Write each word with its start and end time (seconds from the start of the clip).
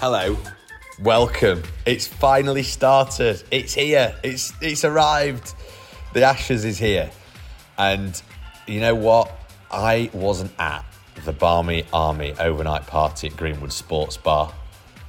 Hello, 0.00 0.38
welcome. 1.00 1.60
It's 1.84 2.06
finally 2.06 2.62
started. 2.62 3.42
It's 3.50 3.74
here. 3.74 4.14
It's 4.22 4.52
it's 4.60 4.84
arrived. 4.84 5.54
The 6.12 6.22
Ashes 6.22 6.64
is 6.64 6.78
here, 6.78 7.10
and 7.76 8.22
you 8.68 8.78
know 8.78 8.94
what? 8.94 9.28
I 9.72 10.08
wasn't 10.14 10.52
at 10.60 10.84
the 11.24 11.32
Barmy 11.32 11.84
Army 11.92 12.32
overnight 12.38 12.86
party 12.86 13.26
at 13.26 13.36
Greenwood 13.36 13.72
Sports 13.72 14.16
Bar, 14.16 14.54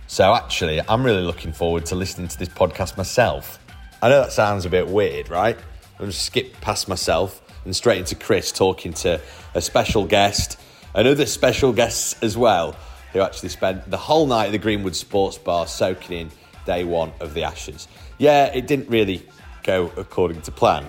so 0.07 0.33
actually, 0.33 0.81
I'm 0.89 1.03
really 1.03 1.21
looking 1.21 1.53
forward 1.53 1.85
to 1.85 1.95
listening 1.95 2.27
to 2.27 2.39
this 2.39 2.49
podcast 2.49 2.97
myself. 2.97 3.59
I 4.01 4.09
know 4.09 4.21
that 4.21 4.31
sounds 4.31 4.65
a 4.65 4.71
bit 4.71 4.87
weird, 4.87 5.29
right? 5.29 5.55
I'm 5.99 6.07
just 6.07 6.23
skip 6.23 6.59
past 6.61 6.89
myself 6.89 7.43
and 7.63 7.75
straight 7.75 7.99
into 7.99 8.15
Chris 8.15 8.51
talking 8.51 8.93
to 8.93 9.21
a 9.53 9.61
special 9.61 10.05
guest 10.05 10.59
and 10.95 11.07
other 11.07 11.27
special 11.27 11.73
guests 11.73 12.15
as 12.23 12.35
well 12.35 12.75
who 13.13 13.21
actually 13.21 13.49
spent 13.49 13.89
the 13.89 13.97
whole 13.97 14.25
night 14.25 14.47
at 14.47 14.51
the 14.51 14.57
Greenwood 14.57 14.95
Sports 14.95 15.37
Bar 15.37 15.67
soaking 15.67 16.17
in 16.17 16.31
day 16.65 16.83
one 16.83 17.11
of 17.19 17.33
the 17.33 17.43
Ashes. 17.43 17.87
Yeah, 18.17 18.45
it 18.45 18.67
didn't 18.67 18.89
really 18.89 19.25
go 19.63 19.91
according 19.97 20.41
to 20.41 20.51
plan 20.51 20.85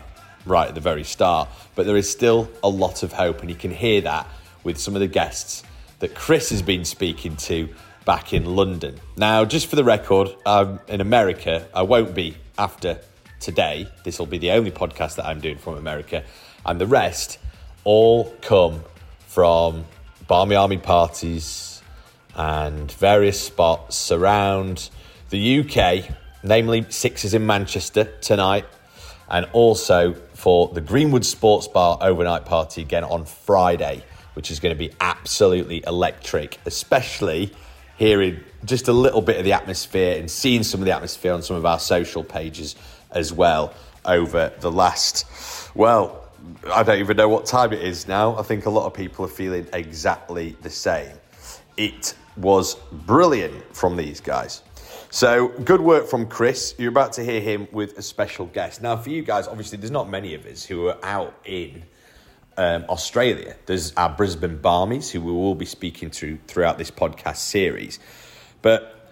right 0.46 0.68
at 0.68 0.74
the 0.74 0.80
very 0.80 1.04
start, 1.04 1.48
but 1.74 1.86
there 1.86 1.96
is 1.96 2.10
still 2.10 2.50
a 2.62 2.68
lot 2.68 3.02
of 3.02 3.12
hope, 3.12 3.40
and 3.40 3.50
you 3.50 3.56
can 3.56 3.70
hear 3.70 4.00
that 4.02 4.26
with 4.64 4.78
some 4.78 4.94
of 4.94 5.00
the 5.00 5.08
guests 5.08 5.62
that 6.00 6.14
Chris 6.14 6.50
has 6.50 6.62
been 6.62 6.84
speaking 6.84 7.36
to 7.36 7.68
back 8.04 8.32
in 8.32 8.44
London. 8.44 8.98
Now, 9.16 9.44
just 9.44 9.66
for 9.68 9.76
the 9.76 9.84
record, 9.84 10.34
I'm 10.46 10.80
in 10.88 11.00
America. 11.00 11.68
I 11.74 11.82
won't 11.82 12.14
be 12.14 12.36
after 12.58 12.98
today. 13.38 13.88
This 14.04 14.18
will 14.18 14.26
be 14.26 14.38
the 14.38 14.52
only 14.52 14.70
podcast 14.70 15.16
that 15.16 15.26
I'm 15.26 15.40
doing 15.40 15.58
from 15.58 15.76
America, 15.76 16.24
and 16.64 16.80
the 16.80 16.86
rest 16.86 17.38
all 17.84 18.34
come 18.42 18.82
from 19.26 19.84
Barmy 20.26 20.56
Army 20.56 20.78
parties 20.78 21.69
and 22.34 22.90
various 22.92 23.40
spots 23.40 24.10
around 24.10 24.90
the 25.30 25.60
UK, 25.60 26.04
namely 26.42 26.86
Sixes 26.88 27.34
in 27.34 27.46
Manchester 27.46 28.04
tonight, 28.20 28.66
and 29.28 29.46
also 29.52 30.14
for 30.34 30.68
the 30.68 30.80
Greenwood 30.80 31.24
Sports 31.24 31.68
Bar 31.68 31.98
overnight 32.00 32.44
party 32.44 32.82
again 32.82 33.04
on 33.04 33.24
Friday, 33.24 34.02
which 34.34 34.50
is 34.50 34.58
going 34.60 34.74
to 34.74 34.78
be 34.78 34.92
absolutely 35.00 35.84
electric, 35.86 36.58
especially 36.66 37.52
hearing 37.96 38.40
just 38.64 38.88
a 38.88 38.92
little 38.92 39.20
bit 39.20 39.36
of 39.36 39.44
the 39.44 39.52
atmosphere 39.52 40.18
and 40.18 40.30
seeing 40.30 40.62
some 40.62 40.80
of 40.80 40.86
the 40.86 40.92
atmosphere 40.92 41.32
on 41.32 41.42
some 41.42 41.56
of 41.56 41.66
our 41.66 41.78
social 41.78 42.24
pages 42.24 42.74
as 43.10 43.32
well 43.32 43.74
over 44.04 44.52
the 44.60 44.70
last, 44.70 45.26
well, 45.74 46.24
I 46.72 46.82
don't 46.82 47.00
even 47.00 47.16
know 47.16 47.28
what 47.28 47.46
time 47.46 47.72
it 47.72 47.82
is 47.82 48.08
now. 48.08 48.36
I 48.36 48.42
think 48.42 48.66
a 48.66 48.70
lot 48.70 48.86
of 48.86 48.94
people 48.94 49.24
are 49.26 49.28
feeling 49.28 49.66
exactly 49.72 50.56
the 50.62 50.70
same. 50.70 51.14
It 51.76 52.14
was 52.36 52.76
brilliant 52.92 53.76
from 53.76 53.96
these 53.96 54.20
guys. 54.20 54.62
So 55.10 55.48
good 55.48 55.80
work 55.80 56.06
from 56.06 56.26
Chris. 56.26 56.74
You're 56.78 56.90
about 56.90 57.12
to 57.14 57.24
hear 57.24 57.40
him 57.40 57.66
with 57.72 57.98
a 57.98 58.02
special 58.02 58.46
guest. 58.46 58.80
Now, 58.80 58.96
for 58.96 59.10
you 59.10 59.22
guys, 59.22 59.48
obviously, 59.48 59.78
there's 59.78 59.90
not 59.90 60.08
many 60.08 60.34
of 60.34 60.46
us 60.46 60.64
who 60.64 60.88
are 60.88 60.98
out 61.02 61.34
in 61.44 61.82
um, 62.56 62.84
Australia. 62.88 63.56
There's 63.66 63.92
our 63.96 64.08
Brisbane 64.08 64.58
Barmies, 64.58 65.10
who 65.10 65.20
we 65.20 65.32
will 65.32 65.54
be 65.54 65.66
speaking 65.66 66.10
to 66.12 66.38
throughout 66.46 66.78
this 66.78 66.90
podcast 66.90 67.38
series. 67.38 67.98
But 68.62 69.10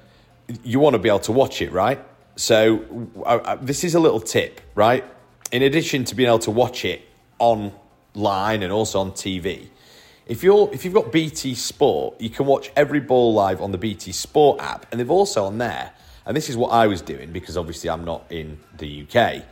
you 0.63 0.79
want 0.79 0.95
to 0.95 0.99
be 0.99 1.09
able 1.09 1.19
to 1.21 1.33
watch 1.33 1.61
it, 1.63 1.73
right? 1.73 2.01
So 2.37 2.85
uh, 3.19 3.41
uh, 3.45 3.59
this 3.61 3.83
is 3.83 3.95
a 3.95 4.01
little 4.01 4.21
tip, 4.21 4.61
right? 4.75 5.05
In 5.51 5.63
addition 5.63 6.05
to 6.05 6.15
being 6.15 6.29
able 6.29 6.39
to 6.41 6.51
watch 6.51 6.85
it 6.85 7.03
online 7.39 8.63
and 8.63 8.73
also 8.73 9.01
on 9.01 9.13
TV, 9.13 9.69
if 10.29 10.43
you're 10.43 10.69
if 10.73 10.85
you've 10.85 10.95
got 10.95 11.11
BT 11.11 11.55
Sport, 11.55 12.21
you 12.21 12.31
can 12.31 12.47
watch 12.47 12.71
every 12.77 13.01
ball 13.01 13.33
live 13.33 13.61
on 13.61 13.73
the 13.73 13.79
BT 13.79 14.13
Sport 14.13 14.61
app, 14.61 14.87
and 14.91 15.01
they've 15.01 15.11
also 15.11 15.45
on 15.45 15.59
there. 15.59 15.93
And 16.27 16.37
this 16.37 16.51
is 16.51 16.57
what 16.57 16.69
I 16.69 16.87
was 16.87 17.01
doing 17.01 17.33
because 17.33 17.57
obviously 17.57 17.89
I'm 17.89 18.05
not 18.05 18.27
in 18.31 18.59
the 18.77 19.07
UK. 19.11 19.43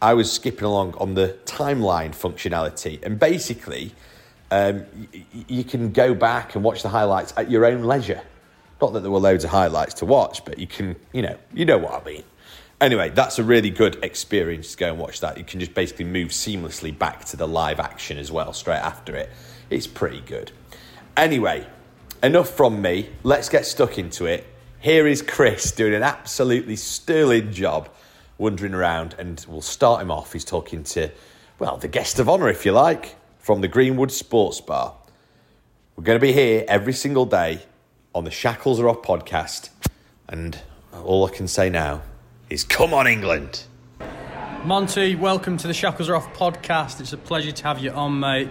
I 0.00 0.14
was 0.14 0.32
skipping 0.32 0.64
along 0.64 0.94
on 0.94 1.14
the 1.14 1.36
timeline 1.44 2.10
functionality, 2.14 3.02
and 3.04 3.18
basically, 3.18 3.94
um, 4.50 4.84
y- 5.12 5.24
you 5.48 5.64
can 5.64 5.92
go 5.92 6.14
back 6.14 6.54
and 6.54 6.64
watch 6.64 6.82
the 6.82 6.88
highlights 6.88 7.34
at 7.36 7.50
your 7.50 7.66
own 7.66 7.82
leisure. 7.82 8.22
Not 8.80 8.92
that 8.94 9.00
there 9.00 9.10
were 9.10 9.18
loads 9.18 9.44
of 9.44 9.50
highlights 9.50 9.94
to 9.94 10.06
watch, 10.06 10.44
but 10.44 10.58
you 10.58 10.66
can, 10.68 10.96
you 11.12 11.20
know, 11.20 11.36
you 11.52 11.64
know 11.66 11.78
what 11.78 12.00
I 12.00 12.04
mean. 12.06 12.22
Anyway, 12.80 13.08
that's 13.08 13.40
a 13.40 13.44
really 13.44 13.70
good 13.70 13.98
experience 14.04 14.72
to 14.72 14.76
go 14.76 14.90
and 14.90 14.98
watch 14.98 15.20
that. 15.20 15.36
You 15.36 15.42
can 15.42 15.58
just 15.58 15.74
basically 15.74 16.04
move 16.04 16.28
seamlessly 16.28 16.96
back 16.96 17.24
to 17.26 17.36
the 17.36 17.48
live 17.48 17.80
action 17.80 18.18
as 18.18 18.30
well 18.30 18.52
straight 18.52 18.76
after 18.76 19.16
it. 19.16 19.30
It's 19.68 19.88
pretty 19.88 20.20
good. 20.20 20.52
Anyway, 21.16 21.66
enough 22.22 22.50
from 22.50 22.80
me. 22.80 23.10
Let's 23.24 23.48
get 23.48 23.66
stuck 23.66 23.98
into 23.98 24.26
it. 24.26 24.46
Here 24.78 25.08
is 25.08 25.22
Chris 25.22 25.72
doing 25.72 25.92
an 25.92 26.04
absolutely 26.04 26.76
sterling 26.76 27.52
job 27.52 27.88
wandering 28.38 28.74
around, 28.74 29.16
and 29.18 29.44
we'll 29.48 29.60
start 29.60 30.00
him 30.00 30.12
off. 30.12 30.32
He's 30.32 30.44
talking 30.44 30.84
to, 30.84 31.10
well, 31.58 31.78
the 31.78 31.88
guest 31.88 32.20
of 32.20 32.28
honour, 32.28 32.48
if 32.48 32.64
you 32.64 32.70
like, 32.70 33.16
from 33.40 33.60
the 33.60 33.66
Greenwood 33.66 34.12
Sports 34.12 34.60
Bar. 34.60 34.94
We're 35.96 36.04
going 36.04 36.20
to 36.20 36.24
be 36.24 36.32
here 36.32 36.64
every 36.68 36.92
single 36.92 37.26
day 37.26 37.64
on 38.14 38.22
the 38.22 38.30
Shackles 38.30 38.78
Are 38.78 38.88
Off 38.88 39.02
podcast, 39.02 39.70
and 40.28 40.60
all 40.92 41.26
I 41.26 41.30
can 41.30 41.48
say 41.48 41.68
now 41.68 42.02
is 42.50 42.64
come 42.64 42.94
on, 42.94 43.06
England. 43.06 43.64
Monty, 44.64 45.14
welcome 45.14 45.56
to 45.58 45.66
the 45.66 45.74
Shackles 45.74 46.08
Are 46.08 46.16
Off 46.16 46.32
podcast. 46.34 47.00
It's 47.00 47.12
a 47.12 47.18
pleasure 47.18 47.52
to 47.52 47.62
have 47.64 47.78
you 47.78 47.90
on, 47.90 48.20
mate. 48.20 48.48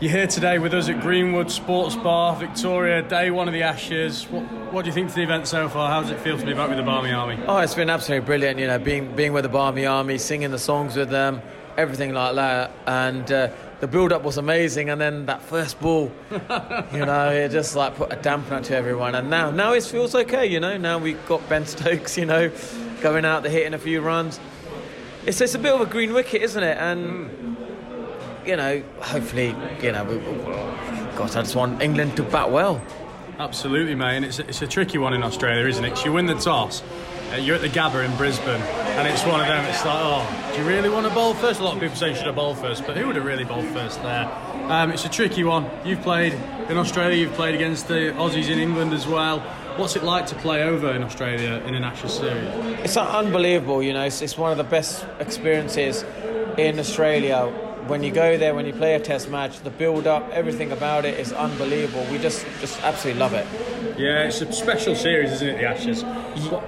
You're 0.00 0.10
here 0.10 0.26
today 0.26 0.58
with 0.58 0.74
us 0.74 0.88
at 0.88 1.00
Greenwood 1.00 1.50
Sports 1.50 1.96
Bar, 1.96 2.36
Victoria, 2.36 3.02
day 3.02 3.30
one 3.30 3.48
of 3.48 3.54
the 3.54 3.62
Ashes. 3.62 4.24
What, 4.28 4.42
what 4.72 4.82
do 4.82 4.88
you 4.88 4.92
think 4.92 5.08
to 5.08 5.14
the 5.14 5.22
event 5.22 5.46
so 5.46 5.68
far? 5.68 5.88
How 5.90 6.02
does 6.02 6.10
it 6.10 6.20
feel 6.20 6.36
to 6.36 6.44
be 6.44 6.52
back 6.52 6.68
with 6.68 6.78
the 6.78 6.84
Barmy 6.84 7.12
Army? 7.12 7.42
Oh, 7.46 7.58
it's 7.58 7.74
been 7.74 7.88
absolutely 7.88 8.26
brilliant. 8.26 8.58
You 8.58 8.66
know, 8.66 8.78
being 8.78 9.14
being 9.16 9.32
with 9.32 9.44
the 9.44 9.48
Barmy 9.48 9.86
Army, 9.86 10.18
singing 10.18 10.50
the 10.50 10.58
songs 10.58 10.94
with 10.94 11.08
them, 11.08 11.40
everything 11.78 12.12
like 12.12 12.34
that, 12.34 12.72
and 12.86 13.30
uh, 13.32 13.48
the 13.80 13.88
build-up 13.88 14.22
was 14.22 14.36
amazing. 14.36 14.90
And 14.90 15.00
then 15.00 15.26
that 15.26 15.42
first 15.42 15.80
ball, 15.80 16.12
you 16.30 17.06
know, 17.06 17.30
it 17.30 17.50
just 17.50 17.74
like 17.74 17.96
put 17.96 18.12
a 18.12 18.16
dampener 18.16 18.62
to 18.64 18.76
everyone. 18.76 19.14
And 19.14 19.30
now, 19.30 19.50
now 19.50 19.72
it 19.72 19.84
feels 19.84 20.14
okay. 20.14 20.46
You 20.46 20.60
know, 20.60 20.76
now 20.76 20.98
we've 20.98 21.24
got 21.26 21.48
Ben 21.48 21.66
Stokes, 21.66 22.18
you 22.18 22.26
know, 22.26 22.50
going 23.04 23.26
out 23.26 23.42
there 23.42 23.52
hitting 23.52 23.74
a 23.74 23.78
few 23.78 24.00
runs. 24.00 24.40
It's 25.26 25.38
it's 25.38 25.54
a 25.54 25.58
bit 25.58 25.74
of 25.74 25.80
a 25.82 25.86
green 25.86 26.14
wicket, 26.14 26.40
isn't 26.40 26.62
it? 26.62 26.78
And 26.78 27.56
you 28.46 28.56
know, 28.56 28.82
hopefully, 29.00 29.54
you 29.82 29.92
know, 29.92 30.04
we, 30.04 30.16
God, 31.14 31.30
I 31.36 31.42
just 31.42 31.54
want 31.54 31.82
England 31.82 32.16
to 32.16 32.22
bat 32.22 32.50
well. 32.50 32.80
Absolutely, 33.38 33.94
mate. 33.94 34.16
And 34.16 34.24
it's 34.24 34.38
it's 34.38 34.62
a 34.62 34.66
tricky 34.66 34.96
one 34.96 35.12
in 35.12 35.22
Australia, 35.22 35.66
isn't 35.68 35.84
it? 35.84 35.90
'Cause 35.90 36.04
you 36.06 36.14
win 36.14 36.24
the 36.24 36.34
toss, 36.34 36.82
uh, 37.32 37.36
you're 37.36 37.56
at 37.56 37.60
the 37.60 37.68
Gabba 37.68 38.02
in 38.06 38.16
Brisbane, 38.16 38.62
and 38.98 39.06
it's 39.06 39.22
one 39.26 39.38
of 39.42 39.46
them. 39.48 39.62
It's 39.66 39.84
like, 39.84 39.94
oh, 39.98 40.26
do 40.54 40.62
you 40.62 40.66
really 40.66 40.88
want 40.88 41.06
to 41.06 41.12
bowl 41.12 41.34
first? 41.34 41.60
A 41.60 41.62
lot 41.62 41.74
of 41.74 41.80
people 41.82 41.96
say 41.96 42.08
you 42.08 42.14
should 42.16 42.24
have 42.26 42.36
bowled 42.36 42.56
first, 42.58 42.86
but 42.86 42.96
who 42.96 43.06
would 43.06 43.16
have 43.16 43.26
really 43.26 43.44
bowled 43.44 43.66
first 43.66 44.02
there? 44.02 44.30
Um, 44.70 44.92
it's 44.92 45.04
a 45.04 45.10
tricky 45.10 45.44
one. 45.44 45.68
You've 45.84 46.00
played 46.00 46.32
in 46.70 46.78
Australia, 46.78 47.16
you've 47.18 47.34
played 47.34 47.54
against 47.54 47.86
the 47.86 48.14
Aussies 48.16 48.48
in 48.48 48.58
England 48.58 48.94
as 48.94 49.06
well. 49.06 49.42
What's 49.76 49.96
it 49.96 50.04
like 50.04 50.26
to 50.26 50.36
play 50.36 50.62
over 50.62 50.92
in 50.92 51.02
Australia 51.02 51.60
in 51.66 51.74
an 51.74 51.82
Ashes 51.82 52.12
series? 52.12 52.48
It's 52.84 52.96
unbelievable, 52.96 53.82
you 53.82 53.92
know. 53.92 54.04
It's, 54.04 54.22
it's 54.22 54.38
one 54.38 54.52
of 54.52 54.56
the 54.56 54.62
best 54.62 55.04
experiences 55.18 56.04
in 56.56 56.78
Australia. 56.78 57.46
When 57.88 58.04
you 58.04 58.12
go 58.12 58.38
there, 58.38 58.54
when 58.54 58.66
you 58.66 58.72
play 58.72 58.94
a 58.94 59.00
test 59.00 59.28
match, 59.28 59.58
the 59.60 59.70
build 59.70 60.06
up, 60.06 60.30
everything 60.30 60.70
about 60.70 61.04
it 61.04 61.18
is 61.18 61.32
unbelievable. 61.32 62.06
We 62.08 62.18
just, 62.18 62.46
just 62.60 62.80
absolutely 62.84 63.18
love 63.18 63.34
it. 63.34 63.46
Yeah, 63.98 64.22
it's 64.28 64.40
a 64.42 64.52
special 64.52 64.94
series, 64.94 65.32
isn't 65.32 65.48
it, 65.48 65.58
the 65.58 65.64
Ashes? 65.64 66.02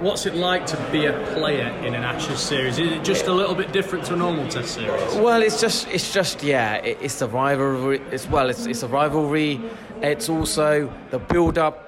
What's 0.01 0.25
it 0.25 0.35
like 0.35 0.65
to 0.67 0.89
be 0.91 1.05
a 1.05 1.13
player 1.33 1.69
in 1.85 1.95
an 1.95 2.03
Ashes 2.03 2.41
series? 2.41 2.77
Is 2.77 2.91
it 2.91 3.05
just 3.05 3.27
a 3.27 3.33
little 3.33 3.55
bit 3.55 3.71
different 3.71 4.03
to 4.05 4.15
a 4.15 4.17
normal 4.17 4.49
Test 4.49 4.75
series? 4.75 5.15
Well, 5.15 5.41
it's 5.41 5.61
just, 5.61 5.87
it's 5.87 6.13
just, 6.13 6.43
yeah, 6.43 6.75
it's 6.75 7.19
the 7.19 7.29
rivalry. 7.29 8.01
It's 8.11 8.27
well, 8.27 8.49
it's, 8.49 8.65
it's 8.65 8.83
a 8.83 8.87
rivalry. 8.89 9.61
It's 10.01 10.27
also 10.27 10.93
the 11.09 11.19
build 11.19 11.57
up. 11.57 11.85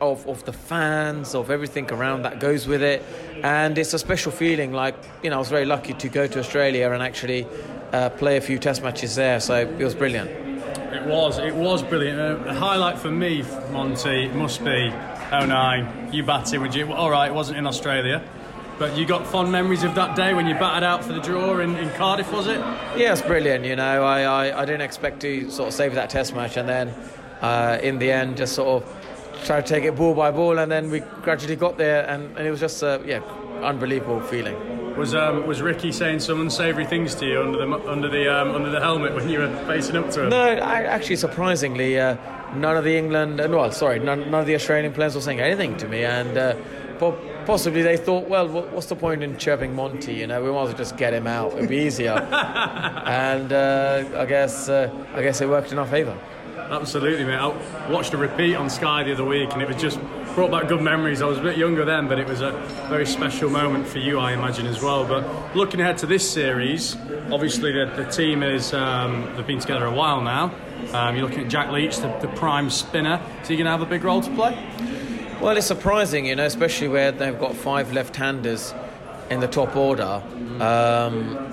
Of, 0.00 0.26
of 0.26 0.44
the 0.44 0.52
fans, 0.52 1.34
of 1.34 1.50
everything 1.50 1.90
around 1.90 2.22
that 2.22 2.40
goes 2.40 2.66
with 2.66 2.82
it, 2.82 3.02
and 3.42 3.76
it's 3.78 3.94
a 3.94 3.98
special 3.98 4.32
feeling. 4.32 4.72
Like 4.72 4.94
you 5.22 5.30
know, 5.30 5.36
I 5.36 5.38
was 5.38 5.48
very 5.48 5.64
lucky 5.64 5.94
to 5.94 6.08
go 6.08 6.26
to 6.26 6.38
Australia 6.38 6.90
and 6.90 7.02
actually 7.02 7.46
uh, 7.92 8.10
play 8.10 8.36
a 8.36 8.40
few 8.40 8.58
Test 8.58 8.82
matches 8.82 9.14
there, 9.14 9.40
so 9.40 9.54
it 9.54 9.84
was 9.84 9.94
brilliant. 9.94 10.30
It 10.30 11.04
was, 11.04 11.38
it 11.38 11.54
was 11.54 11.82
brilliant. 11.82 12.18
Uh, 12.18 12.50
a 12.50 12.54
highlight 12.54 12.98
for 12.98 13.10
me, 13.10 13.42
Monty, 13.70 14.28
must 14.28 14.64
be 14.64 14.90
09. 15.30 16.10
You 16.12 16.22
batted, 16.22 16.60
would 16.60 16.74
you? 16.74 16.92
All 16.92 17.10
right, 17.10 17.30
it 17.30 17.34
wasn't 17.34 17.58
in 17.58 17.66
Australia. 17.66 18.22
But 18.78 18.96
you 18.96 19.06
got 19.06 19.26
fond 19.26 19.50
memories 19.50 19.82
of 19.82 19.96
that 19.96 20.14
day 20.14 20.34
when 20.34 20.46
you 20.46 20.54
batted 20.54 20.84
out 20.84 21.04
for 21.04 21.12
the 21.12 21.20
draw 21.20 21.58
in, 21.58 21.74
in 21.76 21.90
Cardiff, 21.90 22.32
was 22.32 22.46
it? 22.46 22.58
Yeah, 22.96 23.12
it's 23.12 23.22
brilliant. 23.22 23.64
You 23.64 23.74
know, 23.74 24.04
I, 24.04 24.22
I, 24.22 24.62
I 24.62 24.64
didn't 24.64 24.82
expect 24.82 25.20
to 25.22 25.50
sort 25.50 25.68
of 25.68 25.74
save 25.74 25.94
that 25.96 26.10
test 26.10 26.32
match, 26.34 26.56
and 26.56 26.68
then 26.68 26.94
uh, 27.40 27.78
in 27.82 27.98
the 27.98 28.12
end, 28.12 28.36
just 28.36 28.54
sort 28.54 28.82
of 28.82 28.97
try 29.44 29.60
to 29.60 29.66
take 29.66 29.84
it 29.84 29.96
ball 29.96 30.14
by 30.14 30.30
ball, 30.30 30.58
and 30.58 30.70
then 30.70 30.90
we 30.90 31.00
gradually 31.22 31.56
got 31.56 31.76
there, 31.78 32.08
and, 32.08 32.36
and 32.36 32.46
it 32.46 32.50
was 32.50 32.60
just 32.60 32.82
a 32.82 33.02
yeah, 33.04 33.20
unbelievable 33.62 34.20
feeling. 34.20 34.96
Was 34.96 35.14
um, 35.14 35.46
was 35.46 35.62
Ricky 35.62 35.92
saying 35.92 36.18
some 36.20 36.40
unsavoury 36.40 36.84
things 36.84 37.14
to 37.16 37.26
you 37.26 37.40
under 37.40 37.58
the 37.58 37.88
under 37.88 38.08
the 38.08 38.28
um, 38.28 38.54
under 38.54 38.70
the 38.70 38.80
helmet 38.80 39.14
when 39.14 39.28
you 39.28 39.38
were 39.38 39.56
facing 39.66 39.96
up 39.96 40.10
to 40.10 40.24
him? 40.24 40.30
No, 40.30 40.42
I, 40.42 40.82
actually, 40.82 41.16
surprisingly, 41.16 42.00
uh, 42.00 42.16
none 42.56 42.76
of 42.76 42.82
the 42.82 42.96
England, 42.96 43.40
uh, 43.40 43.46
well, 43.48 43.70
sorry, 43.70 44.00
none, 44.00 44.30
none, 44.30 44.40
of 44.40 44.46
the 44.46 44.56
Australian 44.56 44.92
players 44.92 45.14
were 45.14 45.20
saying 45.20 45.40
anything 45.40 45.76
to 45.76 45.88
me, 45.88 46.04
and 46.04 46.36
uh, 46.36 46.56
possibly 47.46 47.82
they 47.82 47.96
thought, 47.96 48.28
well, 48.28 48.48
what's 48.48 48.86
the 48.86 48.96
point 48.96 49.22
in 49.22 49.36
chirping 49.38 49.74
Monty? 49.74 50.14
You 50.14 50.26
know, 50.26 50.42
we 50.42 50.50
might 50.50 50.62
as 50.62 50.68
well 50.70 50.78
just 50.78 50.96
get 50.96 51.14
him 51.14 51.28
out; 51.28 51.52
it'd 51.52 51.68
be 51.68 51.78
easier. 51.78 52.12
and 53.06 53.52
uh, 53.52 54.04
I 54.16 54.26
guess 54.26 54.68
uh, 54.68 54.90
I 55.14 55.22
guess 55.22 55.40
it 55.40 55.48
worked 55.48 55.70
in 55.70 55.78
our 55.78 55.86
favour. 55.86 56.18
Absolutely, 56.70 57.24
mate. 57.24 57.36
I 57.36 57.90
watched 57.90 58.12
a 58.12 58.18
repeat 58.18 58.54
on 58.54 58.68
Sky 58.68 59.02
the 59.02 59.12
other 59.12 59.24
week, 59.24 59.50
and 59.52 59.62
it 59.62 59.68
was 59.68 59.80
just 59.80 59.98
brought 60.34 60.50
back 60.50 60.68
good 60.68 60.82
memories. 60.82 61.22
I 61.22 61.26
was 61.26 61.38
a 61.38 61.42
bit 61.42 61.56
younger 61.56 61.86
then, 61.86 62.08
but 62.08 62.18
it 62.18 62.26
was 62.26 62.42
a 62.42 62.52
very 62.90 63.06
special 63.06 63.48
moment 63.48 63.86
for 63.86 63.98
you, 63.98 64.18
I 64.18 64.32
imagine, 64.32 64.66
as 64.66 64.82
well. 64.82 65.06
But 65.06 65.56
looking 65.56 65.80
ahead 65.80 65.96
to 65.98 66.06
this 66.06 66.30
series, 66.30 66.94
obviously 67.32 67.72
the, 67.72 67.86
the 67.96 68.04
team 68.10 68.42
is 68.42 68.74
um, 68.74 69.32
they've 69.34 69.46
been 69.46 69.60
together 69.60 69.86
a 69.86 69.90
while 69.92 70.20
now. 70.20 70.54
Um, 70.92 71.16
you're 71.16 71.26
looking 71.26 71.44
at 71.44 71.48
Jack 71.48 71.72
Leach, 71.72 71.96
the, 71.96 72.14
the 72.20 72.28
prime 72.28 72.68
spinner. 72.68 73.18
Is 73.40 73.48
he 73.48 73.56
going 73.56 73.64
to 73.64 73.70
have 73.70 73.80
a 73.80 73.86
big 73.86 74.04
role 74.04 74.20
to 74.20 74.34
play? 74.34 74.52
Well, 75.40 75.56
it's 75.56 75.66
surprising, 75.66 76.26
you 76.26 76.36
know, 76.36 76.44
especially 76.44 76.88
where 76.88 77.12
they've 77.12 77.38
got 77.38 77.54
five 77.54 77.92
left-handers 77.94 78.74
in 79.30 79.40
the 79.40 79.48
top 79.48 79.74
order. 79.74 80.22
Um, 80.60 81.50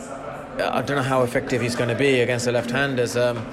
I 0.57 0.81
don't 0.81 0.97
know 0.97 1.03
how 1.03 1.23
effective 1.23 1.61
he's 1.61 1.75
going 1.75 1.89
to 1.89 1.95
be 1.95 2.19
against 2.19 2.45
the 2.45 2.51
left-handers. 2.51 3.15
Um, 3.15 3.45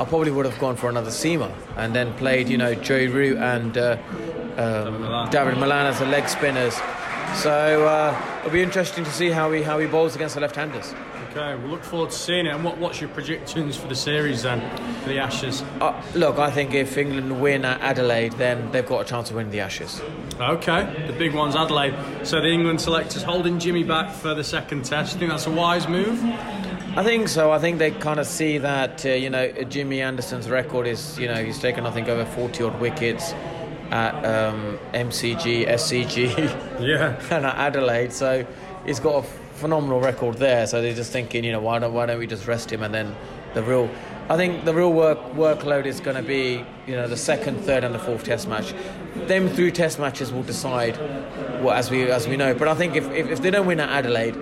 I 0.00 0.04
probably 0.06 0.30
would 0.30 0.46
have 0.46 0.58
gone 0.58 0.76
for 0.76 0.88
another 0.88 1.10
seamer 1.10 1.52
and 1.76 1.94
then 1.94 2.14
played, 2.14 2.48
you 2.48 2.56
know, 2.56 2.74
Joey 2.74 3.08
Root 3.08 3.36
and 3.36 3.76
uh, 3.76 3.98
um, 4.56 5.28
David 5.30 5.58
Malan 5.58 5.84
as 5.84 5.98
the 5.98 6.06
leg 6.06 6.26
spinners. 6.26 6.74
So 7.34 7.86
uh, 7.86 8.40
it'll 8.40 8.50
be 8.50 8.62
interesting 8.62 9.04
to 9.04 9.10
see 9.10 9.28
how 9.28 9.52
he 9.52 9.62
how 9.62 9.78
he 9.78 9.86
bowls 9.86 10.16
against 10.16 10.36
the 10.36 10.40
left-handers. 10.40 10.94
Okay, 11.30 11.54
we'll 11.56 11.70
look 11.70 11.84
forward 11.84 12.10
to 12.10 12.16
seeing 12.16 12.46
it. 12.46 12.54
And 12.54 12.64
what, 12.64 12.78
what's 12.78 13.00
your 13.00 13.10
predictions 13.10 13.76
for 13.76 13.88
the 13.88 13.94
series 13.94 14.42
then, 14.42 14.60
for 15.02 15.10
the 15.10 15.18
Ashes? 15.18 15.62
Uh, 15.82 16.02
look, 16.14 16.38
I 16.38 16.50
think 16.50 16.72
if 16.72 16.96
England 16.96 17.40
win 17.40 17.66
at 17.66 17.80
Adelaide, 17.82 18.32
then 18.32 18.72
they've 18.72 18.86
got 18.86 19.02
a 19.02 19.04
chance 19.04 19.28
of 19.28 19.36
winning 19.36 19.52
the 19.52 19.60
Ashes. 19.60 20.00
Okay, 20.40 21.06
the 21.06 21.12
big 21.12 21.34
one's 21.34 21.54
Adelaide. 21.54 21.94
So 22.24 22.40
the 22.40 22.48
England 22.48 22.80
selectors 22.80 23.22
holding 23.22 23.58
Jimmy 23.58 23.84
back 23.84 24.14
for 24.14 24.34
the 24.34 24.44
second 24.44 24.86
test. 24.86 25.12
You 25.12 25.18
think 25.20 25.30
that's 25.30 25.46
a 25.46 25.52
wise 25.52 25.86
move? 25.86 26.18
I 26.96 27.04
think 27.04 27.28
so. 27.28 27.52
I 27.52 27.60
think 27.60 27.78
they 27.78 27.92
kind 27.92 28.18
of 28.18 28.26
see 28.26 28.58
that 28.58 29.06
uh, 29.06 29.10
you 29.10 29.30
know 29.30 29.50
Jimmy 29.64 30.00
Anderson's 30.00 30.50
record 30.50 30.88
is 30.88 31.16
you 31.20 31.28
know 31.28 31.36
he's 31.36 31.60
taken 31.60 31.86
I 31.86 31.92
think 31.92 32.08
over 32.08 32.24
forty 32.24 32.64
odd 32.64 32.80
wickets 32.80 33.32
at 33.92 34.14
um, 34.24 34.76
MCG, 34.92 35.68
SCG, 35.68 36.36
yeah, 36.80 37.20
and 37.30 37.46
at 37.46 37.54
Adelaide. 37.56 38.12
So 38.12 38.44
he's 38.84 38.98
got 38.98 39.24
a 39.24 39.26
phenomenal 39.60 40.00
record 40.00 40.38
there. 40.38 40.66
So 40.66 40.82
they're 40.82 40.94
just 40.94 41.12
thinking, 41.12 41.44
you 41.44 41.52
know, 41.52 41.60
why 41.60 41.78
don't 41.78 41.94
why 41.94 42.06
don't 42.06 42.18
we 42.18 42.26
just 42.26 42.48
rest 42.48 42.72
him 42.72 42.82
and 42.82 42.92
then 42.92 43.14
the 43.54 43.62
real. 43.62 43.88
I 44.28 44.36
think 44.36 44.64
the 44.64 44.74
real 44.74 44.92
work 44.92 45.18
workload 45.34 45.86
is 45.86 46.00
going 46.00 46.16
to 46.16 46.22
be, 46.22 46.64
you 46.86 46.96
know, 46.96 47.06
the 47.06 47.16
second, 47.16 47.60
third, 47.62 47.84
and 47.84 47.94
the 47.94 47.98
fourth 48.00 48.24
Test 48.24 48.48
match. 48.48 48.74
Them 49.26 49.48
three 49.48 49.70
Test 49.70 50.00
matches 50.00 50.32
will 50.32 50.42
decide 50.42 50.96
what, 51.62 51.76
as 51.76 51.88
we 51.88 52.10
as 52.10 52.26
we 52.26 52.36
know. 52.36 52.52
But 52.52 52.66
I 52.66 52.74
think 52.74 52.96
if, 52.96 53.08
if, 53.12 53.28
if 53.28 53.42
they 53.42 53.50
don't 53.50 53.66
win 53.66 53.78
at 53.78 53.90
Adelaide, 53.90 54.34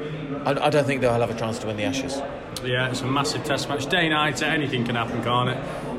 I, 0.45 0.67
I 0.67 0.71
don't 0.71 0.87
think 0.87 1.01
they'll 1.01 1.13
have 1.13 1.31
a 1.31 1.39
chance 1.39 1.59
to 1.61 1.67
win 1.67 1.77
the 1.77 1.85
Ashes. 1.85 2.21
Yeah, 2.65 2.91
it's 2.91 3.03
a 3.03 3.07
massive 3.07 3.45
test 3.45 3.69
match. 3.69 3.87
Day 3.87 4.09
night, 4.09 4.43
anything 4.43 4.85
can 4.85 4.97
happen, 4.97 5.23
can't 5.23 5.51
it? 5.51 5.57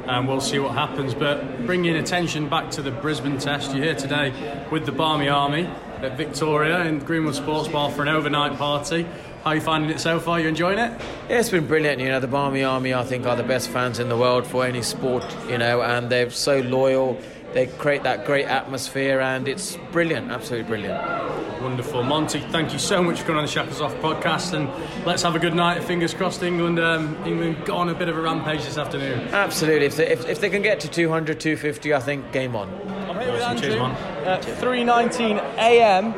And 0.08 0.28
we'll 0.28 0.42
see 0.42 0.60
what 0.60 0.74
happens. 0.74 1.14
But 1.14 1.66
bringing 1.66 1.96
attention 1.96 2.50
back 2.50 2.72
to 2.72 2.82
the 2.82 2.92
Brisbane 2.92 3.38
test, 3.38 3.74
you're 3.74 3.84
here 3.84 3.96
today 3.96 4.34
with 4.72 4.86
the 4.86 4.92
Barmy 4.92 5.30
Army 5.30 5.70
at 6.02 6.18
Victoria 6.18 6.82
in 6.86 7.00
Greenwood 7.00 7.36
Sports 7.36 7.68
Bar 7.68 7.92
for 7.92 8.02
an 8.02 8.08
overnight 8.10 8.58
party. 8.58 9.04
How 9.44 9.52
are 9.52 9.56
you 9.56 9.62
finding 9.62 9.90
it 9.90 10.00
so 10.00 10.20
far? 10.20 10.40
You 10.40 10.50
enjoying 10.50 10.80
it? 10.80 10.92
Yeah, 11.30 11.40
it's 11.40 11.50
been 11.50 11.68
brilliant. 11.68 12.02
You 12.02 12.10
know, 12.10 12.20
the 12.20 12.28
Barmy 12.28 12.64
Army, 12.64 12.94
I 12.94 13.04
think, 13.04 13.26
are 13.26 13.38
the 13.38 13.44
best 13.44 13.70
fans 13.70 14.00
in 14.00 14.10
the 14.10 14.18
world 14.18 14.46
for 14.46 14.66
any 14.66 14.82
sport. 14.82 15.24
You 15.48 15.58
know, 15.58 15.82
and 15.82 16.10
they're 16.10 16.30
so 16.30 16.60
loyal. 16.60 17.18
They 17.54 17.68
create 17.68 18.04
that 18.04 18.26
great 18.26 18.46
atmosphere, 18.46 19.22
and 19.22 19.48
it's 19.48 19.78
brilliant. 19.92 20.30
Absolutely 20.30 20.68
brilliant. 20.68 21.02
Wonderful. 21.62 22.04
Monty, 22.04 22.40
thank 22.40 22.72
you 22.72 22.80
so 22.80 23.04
much 23.04 23.20
for 23.20 23.26
coming 23.26 23.40
on 23.40 23.46
the 23.46 23.52
Shackles 23.52 23.82
Off 23.82 23.94
podcast 23.96 24.54
and 24.54 24.70
let's 25.06 25.24
have 25.24 25.36
a 25.36 25.40
good 25.40 25.54
night. 25.54 25.84
Fingers 25.84 26.14
crossed 26.14 26.42
England 26.42 26.80
um, 26.80 27.18
England 27.26 27.66
got 27.66 27.78
on 27.78 27.90
a 27.90 27.94
bit 27.94 28.08
of 28.08 28.18
a 28.18 28.22
rampage 28.22 28.64
this 28.64 28.78
afternoon. 28.78 29.28
Absolutely. 29.30 29.86
If 29.86 29.98
they, 29.98 30.08
if, 30.08 30.28
if 30.28 30.40
they 30.40 30.50
can 30.50 30.62
get 30.62 30.80
to 30.82 30.88
200, 30.88 31.40
250, 31.40 31.94
I 31.94 32.00
think 32.00 32.32
game 32.32 32.56
on. 32.56 32.70
I'm 33.10 33.20
here 33.20 33.34
with 33.34 33.42
Andrew 33.42 33.82
at 34.26 34.42
3.19 34.42 35.38
a.m. 35.58 36.14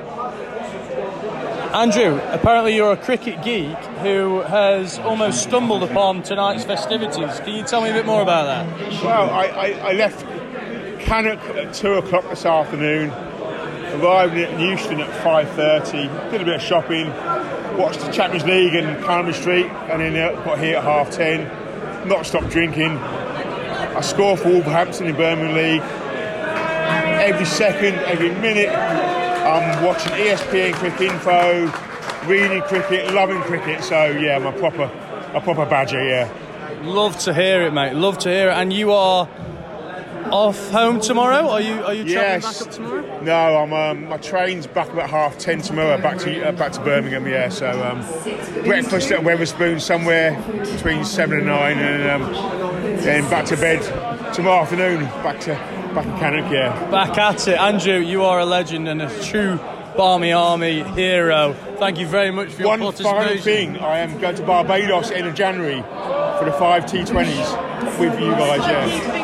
Andrew, 1.74 2.20
apparently 2.32 2.76
you're 2.76 2.92
a 2.92 2.98
cricket 2.98 3.42
geek 3.44 3.78
who 4.04 4.42
has 4.42 5.00
almost 5.00 5.42
stumbled 5.42 5.82
upon 5.84 6.22
tonight's 6.22 6.66
festivities. 6.66 7.40
Can 7.40 7.56
you 7.56 7.64
tell 7.64 7.82
me 7.82 7.90
a 7.90 7.94
bit 7.94 8.06
more 8.06 8.22
about 8.22 8.46
that? 8.46 9.04
Well, 9.04 9.30
I, 9.30 9.46
I, 9.46 9.68
I 9.90 9.94
left 9.94 10.26
Cannock 11.00 11.40
at 11.56 11.74
2 11.74 11.94
o'clock 11.94 12.30
this 12.30 12.46
afternoon 12.46 13.12
arrived 13.94 14.36
in 14.36 14.60
Euston 14.60 15.02
at 15.02 15.10
5.30, 15.24 16.32
did 16.32 16.42
a 16.42 16.46
bit 16.46 16.56
of 16.56 16.62
shopping, 16.62 17.10
watched 17.78 18.00
the 18.00 18.12
Champions 18.12 18.46
League 18.46 18.74
in 18.74 19.02
Carnaby 19.04 19.34
Street, 19.34 19.66
and 19.66 20.02
then 20.02 20.14
got 20.44 20.60
here 20.60 20.78
at 20.78 20.84
half 20.84 21.12
10, 21.12 22.08
not 22.08 22.26
stopped 22.26 22.50
drinking. 22.50 22.98
I 22.98 24.02
score 24.02 24.38
for 24.38 24.50
Wolverhampton 24.50 25.08
in 25.08 25.16
Birmingham 25.16 25.56
League. 25.56 25.82
Every 27.22 27.46
second, 27.46 27.96
every 28.06 28.30
minute, 28.30 28.70
I'm 28.70 29.84
watching 29.84 30.14
ESPN 30.14 30.72
Cricinfo, 30.74 32.28
reading 32.28 32.62
cricket, 32.64 33.14
loving 33.14 33.42
cricket. 33.42 33.84
So 33.84 34.06
yeah, 34.08 34.38
I'm 34.38 34.46
a 34.46 34.52
proper, 34.54 34.84
a 35.34 35.42
proper 35.42 35.66
badger. 35.66 36.04
Yeah. 36.04 36.32
Love 36.84 37.20
to 37.20 37.34
hear 37.34 37.63
it, 37.63 37.74
mate. 37.74 37.94
Love 37.94 38.18
to 38.20 38.30
hear 38.30 38.50
it. 38.50 38.54
And 38.54 38.72
you 38.74 38.92
are 38.92 39.27
off 40.32 40.70
home 40.72 41.00
tomorrow? 41.00 41.50
Are 41.50 41.62
you 41.62 41.84
are 41.84 41.94
you 41.94 42.04
travelling 42.04 42.42
yes. 42.42 42.60
back 42.60 42.68
up 42.68 42.74
tomorrow? 42.74 43.22
No, 43.22 43.58
I'm. 43.58 43.74
Um, 43.74 44.10
my 44.10 44.18
train's 44.18 44.68
back 44.68 44.90
about 44.90 45.10
half 45.10 45.38
ten 45.38 45.62
tomorrow. 45.62 46.02
Back 46.02 46.18
to 46.20 46.48
uh, 46.48 46.52
back 46.54 46.72
to 46.74 46.82
Birmingham. 46.82 47.28
Yeah, 47.28 47.50
so 47.50 47.70
um, 47.84 48.02
breakfast 48.64 49.12
at 49.12 49.22
Wetherspoon 49.22 49.80
somewhere 49.82 50.42
between 50.64 51.04
seven 51.06 51.40
and 51.40 51.48
nine, 51.48 51.78
and 51.78 52.24
um, 52.24 52.34
then 53.04 53.30
back 53.30 53.46
to 53.48 53.58
bed 53.58 53.82
tomorrow 54.34 54.62
afternoon. 54.62 55.06
Back 55.24 55.40
to 55.42 55.54
back 55.94 56.06
in 56.06 56.18
Cannock. 56.18 56.52
Yeah. 56.52 56.90
Back 56.90 57.18
at 57.18 57.48
it, 57.48 57.60
Andrew. 57.60 58.00
You 58.00 58.24
are 58.24 58.40
a 58.40 58.46
legend 58.46 58.88
and 58.88 59.02
a 59.02 59.24
true 59.24 59.60
Barmy 59.96 60.32
Army 60.32 60.84
hero. 60.84 61.54
Thank 61.78 62.00
you 62.00 62.08
very 62.08 62.32
much 62.32 62.50
for 62.50 62.62
your 62.62 62.70
One 62.70 62.80
participation. 62.80 63.16
One 63.16 63.26
final 63.26 63.44
thing, 63.44 63.78
I 63.78 64.00
am 64.00 64.20
going 64.20 64.36
to 64.36 64.44
Barbados 64.44 65.12
in 65.12 65.36
January 65.36 65.82
for 65.82 66.46
the 66.46 66.54
five 66.54 66.86
T20s 66.86 68.00
with 68.00 68.20
you 68.20 68.32
guys. 68.32 68.60
Yeah. 68.60 69.21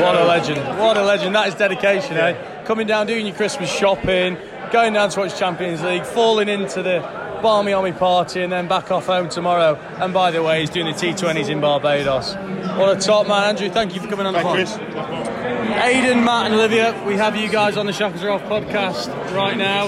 What 0.00 0.16
a 0.16 0.24
legend. 0.24 0.78
What 0.78 0.96
a 0.96 1.02
legend. 1.02 1.34
That 1.34 1.48
is 1.48 1.54
dedication, 1.54 2.16
yeah. 2.16 2.26
eh? 2.28 2.64
Coming 2.64 2.86
down, 2.86 3.06
doing 3.06 3.26
your 3.26 3.34
Christmas 3.36 3.70
shopping, 3.72 4.36
going 4.72 4.92
down 4.92 5.10
to 5.10 5.20
watch 5.20 5.38
Champions 5.38 5.82
League, 5.82 6.04
falling 6.04 6.48
into 6.48 6.82
the 6.82 7.00
Barmy 7.42 7.72
Army 7.72 7.92
party, 7.92 8.42
and 8.42 8.52
then 8.52 8.68
back 8.68 8.90
off 8.90 9.06
home 9.06 9.28
tomorrow. 9.28 9.76
And 10.00 10.12
by 10.12 10.30
the 10.30 10.42
way, 10.42 10.60
he's 10.60 10.70
doing 10.70 10.86
the 10.86 10.92
T20s 10.92 11.48
in 11.48 11.60
Barbados. 11.60 12.34
What 12.78 12.96
a 12.96 13.00
top 13.00 13.28
man. 13.28 13.50
Andrew, 13.50 13.68
thank 13.70 13.94
you 13.94 14.00
for 14.00 14.08
coming 14.08 14.26
on 14.26 14.34
thank 14.34 14.68
the 14.68 14.78
pod. 14.78 15.84
Aidan, 15.84 16.24
Matt, 16.24 16.46
and 16.46 16.54
Olivia, 16.54 17.02
we 17.06 17.16
have 17.16 17.36
you 17.36 17.48
guys 17.48 17.76
on 17.76 17.86
the 17.86 17.92
Shackles 17.92 18.22
Are 18.22 18.30
Off 18.30 18.42
podcast 18.42 19.08
right 19.34 19.56
now. 19.56 19.86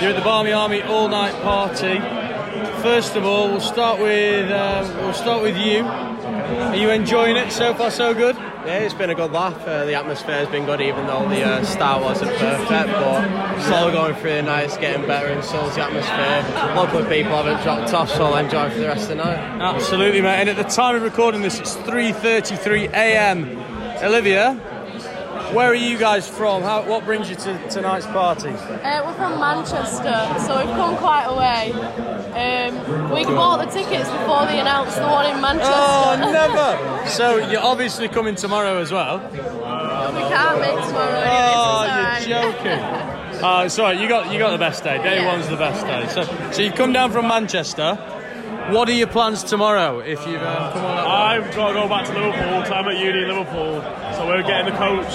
You're 0.00 0.10
at 0.10 0.16
the 0.16 0.22
Barmy 0.22 0.52
Army 0.52 0.82
all 0.82 1.08
night 1.08 1.34
party. 1.42 1.98
First 2.82 3.16
of 3.16 3.24
all, 3.24 3.48
we'll 3.48 3.60
start 3.60 4.00
with 4.00 4.50
uh, 4.50 4.88
we'll 5.00 5.12
start 5.12 5.42
with 5.42 5.56
you. 5.56 6.05
Are 6.46 6.76
you 6.76 6.90
enjoying 6.90 7.36
it 7.36 7.50
so 7.50 7.74
far? 7.74 7.90
So 7.90 8.14
good. 8.14 8.36
Yeah, 8.36 8.78
it's 8.78 8.94
been 8.94 9.10
a 9.10 9.14
good 9.14 9.32
laugh. 9.32 9.66
Uh, 9.66 9.84
the 9.84 9.94
atmosphere 9.94 10.36
has 10.36 10.48
been 10.48 10.64
good, 10.64 10.80
even 10.80 11.06
though 11.06 11.28
the 11.28 11.42
uh, 11.42 11.64
start 11.64 12.02
wasn't 12.02 12.30
perfect. 12.36 12.90
But 12.92 13.60
slowly 13.62 13.92
going 13.92 14.14
through 14.14 14.34
the 14.34 14.42
night, 14.42 14.64
it's 14.64 14.76
getting 14.76 15.06
better, 15.06 15.26
and 15.26 15.44
so 15.44 15.64
is 15.66 15.74
the 15.74 15.82
atmosphere. 15.82 16.74
Local 16.76 17.04
people 17.04 17.32
haven't 17.32 17.62
dropped 17.62 17.92
off, 17.94 18.10
so 18.10 18.26
I'll 18.26 18.36
enjoy 18.36 18.70
for 18.70 18.78
the 18.78 18.86
rest 18.86 19.02
of 19.02 19.08
the 19.08 19.14
night. 19.16 19.38
Absolutely, 19.60 20.20
mate. 20.20 20.40
And 20.40 20.48
at 20.48 20.56
the 20.56 20.64
time 20.64 20.94
of 20.96 21.02
recording 21.02 21.42
this, 21.42 21.58
it's 21.58 21.74
3:33 21.76 22.92
a.m. 22.92 23.58
Olivia, 24.02 24.60
where 25.54 25.68
are 25.70 25.74
you 25.74 25.96
guys 25.98 26.28
from? 26.28 26.62
How, 26.62 26.82
what 26.82 27.04
brings 27.04 27.28
you 27.30 27.36
to 27.36 27.68
tonight's 27.70 28.06
party? 28.06 28.48
Uh, 28.50 29.04
we're 29.06 29.14
from 29.14 29.38
Manchester, 29.40 30.40
so 30.46 30.58
we've 30.58 30.74
come 30.76 30.96
quite 30.96 31.24
a 31.24 31.34
way. 31.34 31.72
Um, 32.36 33.10
we 33.12 33.24
bought 33.24 33.64
the 33.64 33.70
tickets 33.70 34.10
before 34.10 34.46
they 34.46 34.60
announced 34.60 34.96
the 34.96 35.02
one 35.06 35.26
in 35.34 35.40
Manchester. 35.40 35.72
Oh, 35.74 36.16
never! 36.32 37.08
so 37.08 37.36
you're 37.50 37.60
obviously 37.62 38.08
coming 38.08 38.34
tomorrow 38.34 38.78
as 38.78 38.92
well. 38.92 39.18
we 39.30 39.38
can't 39.38 40.60
make 40.60 40.86
tomorrow 40.86 41.20
anyway, 41.20 41.52
Oh, 41.54 42.18
so 42.20 42.28
you're 42.28 42.38
alright. 42.38 42.56
joking. 42.56 43.12
Uh, 43.36 43.64
it's 43.66 43.78
all 43.78 43.84
right. 43.84 44.00
You 44.00 44.08
got 44.08 44.32
you 44.32 44.38
got 44.38 44.52
the 44.52 44.56
best 44.56 44.82
day. 44.82 44.96
Day 45.02 45.16
Yeah. 45.16 45.26
one's 45.26 45.46
the 45.46 45.58
best 45.58 45.84
day. 45.86 46.08
So 46.08 46.24
so 46.52 46.62
you 46.62 46.70
come 46.72 46.94
down 46.94 47.12
from 47.12 47.28
Manchester. 47.28 47.94
What 48.70 48.88
are 48.88 48.92
your 48.92 49.08
plans 49.08 49.44
tomorrow? 49.44 49.98
If 49.98 50.26
you've 50.26 50.40
um, 50.42 50.72
come 50.72 50.82
on. 50.86 50.98
I've 51.06 51.54
got 51.54 51.68
to 51.68 51.74
go 51.74 51.86
back 51.86 52.06
to 52.06 52.14
Liverpool. 52.14 52.64
So 52.64 52.72
I'm 52.72 52.88
at 52.88 52.96
uni 52.98 53.24
in 53.24 53.28
Liverpool. 53.28 53.82
So 54.16 54.26
we're 54.26 54.42
getting 54.42 54.72
the 54.72 54.78
coach 54.78 55.12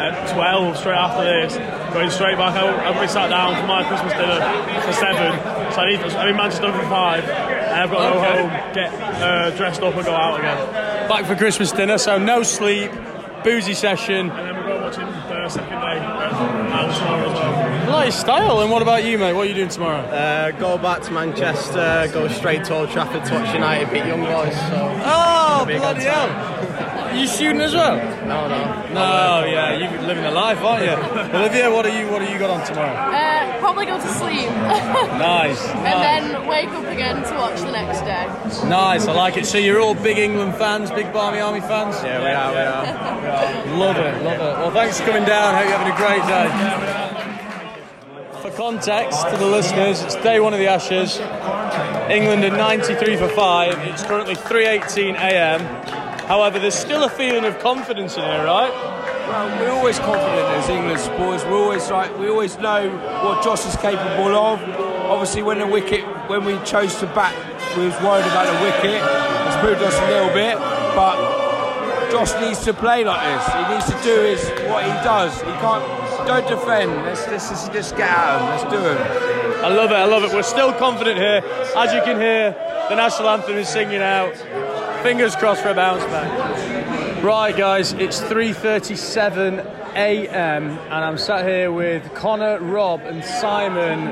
at 0.00 0.32
12 0.32 0.76
straight 0.78 0.94
after 0.94 1.24
this. 1.24 1.56
Going 1.92 2.10
straight 2.10 2.38
back 2.38 2.56
out. 2.56 2.74
I've 2.80 3.10
sat 3.10 3.28
down 3.28 3.60
for 3.60 3.66
my 3.66 3.84
Christmas 3.86 4.12
dinner 4.14 4.40
for 4.80 4.92
7. 4.92 5.72
So 5.72 5.80
I 5.80 5.90
need, 5.90 5.98
I'm 6.00 6.28
in 6.28 6.36
Manchester 6.36 6.72
for 6.72 6.88
5. 6.88 7.24
And 7.24 7.80
I've 7.80 7.90
got 7.90 8.08
to 8.08 8.14
go 8.14 8.20
home, 8.20 8.74
get 8.74 8.94
uh, 9.20 9.50
dressed 9.56 9.82
up 9.82 9.94
and 9.94 10.04
go 10.06 10.12
out 10.14 10.38
again. 10.40 11.08
Back 11.08 11.26
for 11.26 11.36
Christmas 11.36 11.70
dinner, 11.70 11.98
so 11.98 12.18
no 12.18 12.42
sleep, 12.42 12.90
boozy 13.44 13.74
session. 13.74 14.30
And 14.30 14.48
then 14.48 14.56
we're 14.56 14.62
going 14.68 14.82
watching 14.82 15.06
the 15.06 15.48
second 15.48 15.68
day 15.80 15.98
out 15.98 16.96
tomorrow 16.96 17.28
as 17.30 17.38
well. 17.38 17.86
Nice 17.90 18.18
style. 18.18 18.60
And 18.60 18.70
what 18.70 18.82
about 18.82 19.04
you, 19.04 19.18
mate? 19.18 19.34
What 19.34 19.42
are 19.46 19.50
you 19.50 19.54
doing 19.54 19.68
tomorrow? 19.68 20.00
Uh, 20.00 20.50
go 20.52 20.78
back 20.78 21.02
to 21.02 21.12
Manchester, 21.12 22.08
go 22.12 22.26
straight 22.28 22.64
to 22.64 22.74
Old 22.74 22.90
Trafford 22.90 23.24
to 23.26 23.34
watch 23.34 23.52
United 23.52 23.90
beat 23.92 24.06
Young 24.06 24.20
Boys. 24.22 24.54
So 24.56 25.00
Oh, 25.04 25.64
bloody 25.66 26.04
hell. 26.04 26.96
Are 27.10 27.16
you 27.16 27.26
student 27.26 27.60
as 27.62 27.74
well? 27.74 27.96
no, 28.26 28.48
no. 28.48 28.88
No, 28.94 29.44
yeah, 29.44 29.76
you're 29.76 30.02
living 30.02 30.24
a 30.24 30.30
life, 30.30 30.58
aren't 30.58 30.84
you? 30.84 30.90
Olivia, 31.38 31.70
what 31.70 31.84
are 31.86 32.00
you 32.00 32.08
what 32.10 32.22
are 32.22 32.30
you 32.32 32.38
got 32.38 32.50
on 32.50 32.64
tomorrow? 32.66 32.92
Uh, 32.92 33.58
probably 33.58 33.86
go 33.86 33.98
to 33.98 34.08
sleep 34.08 34.48
Nice. 35.18 35.64
and 35.68 35.84
then 36.02 36.46
wake 36.48 36.68
up 36.68 36.84
again 36.86 37.16
to 37.22 37.34
watch 37.34 37.60
the 37.60 37.72
next 37.72 38.00
day. 38.02 38.26
Nice, 38.68 39.06
I 39.06 39.12
like 39.12 39.36
it. 39.36 39.46
So 39.46 39.58
you're 39.58 39.80
all 39.80 39.94
big 39.94 40.18
England 40.18 40.54
fans, 40.56 40.90
big 40.90 41.12
Barmy 41.12 41.40
Army 41.40 41.60
fans? 41.60 41.96
Yeah, 42.02 42.20
we 42.20 42.30
are, 42.30 42.52
we 42.52 42.58
are. 42.60 43.76
Love 43.76 43.96
it, 43.96 44.22
love 44.24 44.34
it. 44.34 44.40
Well, 44.40 44.70
thanks 44.70 44.98
for 45.00 45.06
coming 45.06 45.24
down. 45.24 45.54
Hope 45.54 45.68
you're 45.68 45.78
having 45.78 45.92
a 45.92 45.96
great 45.96 46.22
day. 46.26 46.48
For 48.42 48.50
context 48.56 49.28
to 49.28 49.36
the 49.36 49.46
listeners, 49.46 50.02
it's 50.02 50.14
day 50.16 50.40
one 50.40 50.52
of 50.52 50.58
the 50.58 50.66
Ashes. 50.66 51.18
England 52.10 52.44
are 52.44 52.56
93 52.56 53.16
for 53.16 53.28
five. 53.28 53.78
It's 53.86 54.02
currently 54.02 54.34
3:18 54.34 55.14
a.m. 55.14 55.60
However, 56.30 56.60
there's 56.60 56.76
still 56.76 57.02
a 57.02 57.08
feeling 57.08 57.44
of 57.44 57.58
confidence 57.58 58.16
in 58.16 58.22
here, 58.22 58.44
right? 58.44 58.70
Well, 58.70 59.48
we're 59.58 59.72
always 59.72 59.98
confident 59.98 60.46
as 60.62 60.68
England 60.68 61.00
supporters. 61.00 61.44
We're 61.44 61.58
always 61.58 61.90
like 61.90 62.16
we 62.20 62.28
always 62.28 62.56
know 62.56 62.88
what 63.24 63.42
Josh 63.42 63.66
is 63.66 63.74
capable 63.74 64.36
of. 64.36 64.62
Obviously, 65.10 65.42
when 65.42 65.58
the 65.58 65.66
wicket, 65.66 66.04
when 66.30 66.44
we 66.44 66.56
chose 66.64 66.94
to 67.00 67.06
bat, 67.06 67.34
we 67.76 67.84
was 67.84 67.94
worried 67.94 68.30
about 68.30 68.46
the 68.46 68.62
wicket. 68.62 69.02
It's 69.02 69.58
moved 69.64 69.82
us 69.82 69.98
a 69.98 70.06
little 70.06 70.32
bit, 70.32 70.54
but 70.94 71.18
Josh 72.12 72.40
needs 72.40 72.64
to 72.64 72.74
play 72.74 73.02
like 73.02 73.22
this. 73.26 73.52
He 73.52 73.74
needs 73.74 73.86
to 73.86 73.98
do 74.06 74.22
his 74.22 74.70
what 74.70 74.84
he 74.84 74.92
does. 75.02 75.34
He 75.40 75.50
can't. 75.58 75.82
Don't 76.28 76.46
defend. 76.46 76.92
Let's, 77.06 77.26
let's, 77.26 77.48
just 77.48 77.72
just 77.72 77.96
get 77.96 78.08
at 78.08 78.38
him. 78.38 78.46
Let's 78.50 78.70
do 78.70 78.78
him. 78.78 79.64
I 79.64 79.68
love 79.68 79.90
it, 79.90 79.94
I 79.94 80.04
love 80.04 80.22
it. 80.22 80.32
We're 80.32 80.44
still 80.44 80.72
confident 80.74 81.18
here. 81.18 81.42
As 81.76 81.92
you 81.92 82.00
can 82.02 82.20
hear, 82.20 82.54
the 82.88 82.94
national 82.94 83.30
anthem 83.30 83.56
is 83.56 83.68
singing 83.68 84.00
out. 84.00 84.34
Fingers 85.02 85.34
crossed 85.34 85.62
for 85.62 85.70
a 85.70 85.74
bounce 85.74 86.04
back. 86.04 87.24
Right, 87.24 87.56
guys, 87.56 87.94
it's 87.94 88.20
3:37 88.20 89.64
a.m. 89.94 90.68
and 90.70 90.92
I'm 90.92 91.16
sat 91.16 91.46
here 91.46 91.72
with 91.72 92.12
Connor, 92.14 92.60
Rob, 92.60 93.00
and 93.00 93.24
Simon. 93.24 94.10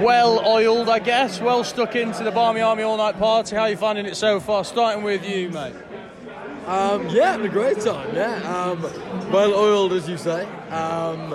Well 0.00 0.46
oiled, 0.46 0.88
I 0.88 1.00
guess. 1.00 1.40
Well 1.40 1.64
stuck 1.64 1.96
into 1.96 2.22
the 2.22 2.30
Barmy 2.30 2.60
Army 2.60 2.84
all 2.84 2.96
night 2.96 3.18
party. 3.18 3.56
How 3.56 3.62
are 3.62 3.70
you 3.70 3.76
finding 3.76 4.06
it 4.06 4.16
so 4.16 4.38
far? 4.38 4.64
Starting 4.64 5.02
with 5.02 5.28
you, 5.28 5.48
mate. 5.50 5.74
Um, 6.66 7.08
yeah, 7.08 7.32
had 7.32 7.40
a 7.40 7.48
great 7.48 7.80
time. 7.80 8.14
Yeah, 8.14 8.36
um, 8.48 8.80
well 9.32 9.52
oiled 9.52 9.92
as 9.92 10.08
you 10.08 10.16
say. 10.16 10.44
Um, 10.70 11.32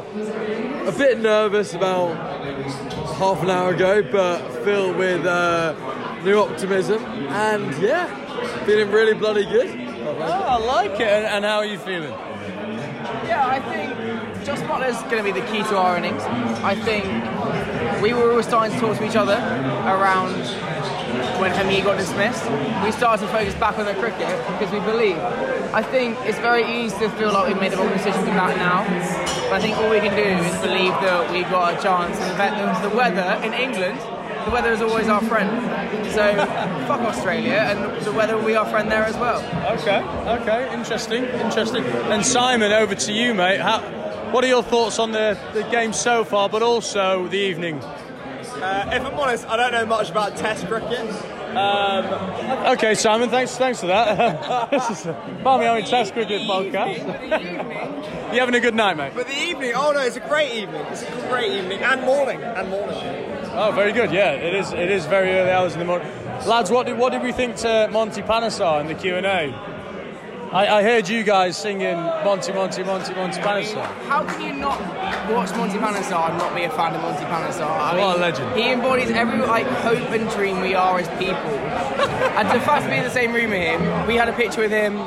a 0.88 0.94
bit 0.98 1.20
nervous 1.20 1.74
about 1.74 2.16
half 3.18 3.44
an 3.44 3.50
hour 3.50 3.74
ago, 3.74 4.02
but 4.10 4.40
filled 4.64 4.96
with 4.96 5.26
uh, 5.26 5.76
new 6.26 6.40
optimism, 6.40 7.04
and 7.30 7.82
yeah, 7.82 8.08
feeling 8.66 8.92
really 8.92 9.14
bloody 9.14 9.46
good. 9.46 9.70
Oh, 10.08 10.22
I 10.24 10.58
like 10.58 11.00
it. 11.00 11.02
And, 11.02 11.26
and 11.26 11.46
how 11.46 11.58
are 11.58 11.66
you 11.66 11.78
feeling? 11.78 12.12
Yeah, 13.30 13.46
I 13.48 13.60
think 13.60 14.46
Jos 14.46 14.60
Buttler's 14.62 15.02
going 15.04 15.24
to 15.24 15.34
be 15.34 15.40
the 15.40 15.46
key 15.48 15.60
to 15.70 15.78
our 15.78 15.98
innings. 15.98 16.22
I 16.64 16.76
think 16.76 17.06
we 18.02 18.14
were 18.14 18.32
always 18.32 18.48
starting 18.48 18.74
to 18.76 18.80
talk 18.80 18.98
to 18.98 19.06
each 19.06 19.16
other 19.16 19.34
around 19.86 20.34
when 21.40 21.52
Hameed 21.52 21.84
got 21.84 21.98
dismissed. 21.98 22.44
We 22.84 22.92
started 22.92 23.26
to 23.26 23.32
focus 23.32 23.54
back 23.56 23.78
on 23.78 23.86
the 23.86 23.94
cricket 23.94 24.28
because 24.58 24.72
we 24.72 24.80
believe. 24.80 25.18
I 25.74 25.84
think 25.84 26.18
it's 26.24 26.40
very 26.40 26.66
easy 26.84 26.98
to 27.00 27.10
feel 27.12 27.32
like 27.34 27.48
we've 27.48 27.60
made 27.62 27.72
the 27.72 27.78
wrong 27.78 27.92
decision 27.94 28.22
to 28.26 28.32
bat 28.32 28.58
now. 28.58 28.84
But 29.50 29.54
I 29.54 29.60
think 29.62 29.78
all 29.78 29.90
we 29.90 30.00
can 30.00 30.16
do 30.16 30.24
is 30.24 30.62
believe 30.62 30.94
that 31.06 31.32
we've 31.32 31.50
got 31.50 31.78
a 31.78 31.84
chance. 31.84 32.18
And 32.18 32.32
the, 32.32 32.36
fact- 32.36 32.82
the 32.84 32.96
weather 32.96 33.40
in 33.46 33.54
England, 33.54 34.00
the 34.46 34.52
weather 34.52 34.72
is 34.72 34.82
always 34.82 35.08
our 35.08 35.22
friend. 35.24 35.50
So 36.12 36.36
fuck 36.88 37.02
Australia, 37.02 37.54
and 37.54 38.06
the 38.06 38.12
weather 38.12 38.38
will 38.38 38.46
be 38.46 38.56
our 38.56 38.70
friend 38.70 38.90
there 38.92 39.04
as 39.04 39.18
well. 39.18 39.40
Okay, 39.80 40.02
okay, 40.42 40.74
interesting, 40.74 41.26
interesting. 41.26 41.84
And 41.84 42.26
Simon, 42.26 42.72
over 42.72 42.96
to 42.96 43.12
you, 43.12 43.34
mate. 43.34 43.60
How, 43.60 43.82
what 44.32 44.44
are 44.44 44.48
your 44.48 44.64
thoughts 44.64 45.00
on 45.00 45.12
the, 45.12 45.38
the 45.54 45.64
game 45.64 45.94
so 45.94 46.24
far, 46.24 46.50
but 46.50 46.62
also 46.62 47.28
the 47.28 47.38
evening? 47.38 47.82
Uh, 47.82 48.90
if 48.94 49.04
I'm 49.04 49.20
honest, 49.20 49.48
I 49.48 49.58
don't 49.58 49.72
know 49.72 49.86
much 49.86 50.10
about 50.10 50.38
Test 50.38 50.68
cricket. 50.68 51.10
Um, 51.56 52.06
okay, 52.74 52.96
Simon, 52.96 53.30
thanks, 53.30 53.56
thanks 53.58 53.80
for 53.80 53.88
that. 53.88 54.70
this 54.72 54.90
is 54.90 55.06
a 55.06 55.42
Barmy 55.44 55.66
Army 55.66 55.84
Test 55.84 56.14
Cricket 56.14 56.42
podcast. 56.42 58.34
you 58.34 58.40
having 58.40 58.56
a 58.56 58.60
good 58.60 58.76
night, 58.76 58.98
mate? 58.98 59.14
But 59.16 59.28
the 59.28 59.38
evening, 59.38 59.72
oh 59.74 59.94
no, 59.94 60.02
it's 60.02 60.18
a 60.18 60.22
great 60.22 60.52
evening. 60.54 60.86
It's 60.88 61.04
a 61.04 61.28
great 61.30 61.54
evening 61.54 61.80
and 61.80 62.02
morning 62.02 62.42
and 62.42 62.70
morning. 62.70 63.25
Oh, 63.58 63.72
very 63.72 63.94
good. 63.94 64.12
Yeah, 64.12 64.32
it 64.32 64.54
is. 64.54 64.74
It 64.74 64.92
is 64.92 65.06
very 65.06 65.32
early 65.32 65.50
hours 65.50 65.74
in 65.74 65.80
the 65.80 65.86
morning. 65.86 66.08
Lads, 66.46 66.70
what 66.70 66.88
did 66.88 66.98
what 66.98 67.14
did 67.14 67.24
we 67.24 67.32
think 67.32 67.56
to 67.58 67.88
Monty 67.90 68.22
Panesar 68.22 68.82
in 68.82 68.88
the 68.88 68.96
Q 68.96 69.16
and 69.16 69.26
A? 69.26 69.76
I, 70.52 70.80
I 70.80 70.84
heard 70.84 71.08
you 71.08 71.24
guys 71.24 71.58
singing 71.58 71.96
Monty, 71.96 72.52
Monty, 72.52 72.84
Monty, 72.84 73.14
Monty 73.14 73.42
Panesar. 73.42 73.86
How 74.08 74.26
can 74.26 74.42
you 74.42 74.54
not 74.54 74.80
watch 75.32 75.56
Monty 75.56 75.78
Panesar 75.78 76.30
and 76.30 76.38
not 76.38 76.54
be 76.54 76.64
a 76.64 76.70
fan 76.70 76.96
of 76.96 77.02
Monty 77.02 77.24
Panesar? 77.24 77.62
I 77.62 77.98
What 77.98 78.18
a 78.18 78.20
legend. 78.20 78.56
He 78.56 78.72
embodies 78.72 79.10
every 79.12 79.40
like 79.40 79.68
hope 79.68 80.10
and 80.12 80.30
dream 80.32 80.60
we 80.60 80.76
are 80.76 81.00
as 81.00 81.08
people. 81.18 81.36
and 82.38 82.50
the 82.50 82.60
fact 82.66 82.84
to 82.84 82.90
be 82.90 82.98
in 82.98 83.04
the 83.04 83.10
same 83.10 83.32
room 83.34 83.52
with 83.52 83.62
him, 83.62 84.06
we 84.06 84.16
had 84.16 84.28
a 84.28 84.34
picture 84.34 84.62
with 84.62 84.72
him. 84.72 84.98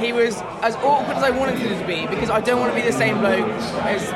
He 0.00 0.12
was 0.12 0.40
as 0.62 0.74
awkward 0.76 1.16
as 1.16 1.22
I 1.22 1.30
wanted 1.30 1.58
him 1.58 1.78
to 1.78 1.86
be 1.86 2.06
because 2.06 2.30
I 2.30 2.40
don't 2.40 2.58
want 2.58 2.74
to 2.74 2.80
be 2.80 2.86
the 2.86 2.92
same 2.92 3.18
bloke 3.18 3.46
as 3.84 4.08